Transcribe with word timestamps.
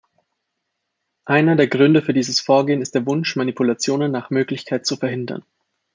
Einer 1.25 1.55
der 1.55 1.67
Gründe 1.67 2.01
für 2.01 2.11
dieses 2.15 2.39
Vorgehen 2.39 2.81
ist 2.81 2.95
der 2.95 3.05
Wunsch, 3.05 3.35
Manipulationen 3.35 4.11
nach 4.11 4.31
Möglichkeit 4.31 4.83
zu 4.87 4.97
verhindern. 4.97 5.43